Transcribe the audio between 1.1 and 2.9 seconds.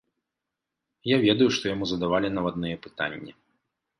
ведаю, што яму задавалі навадныя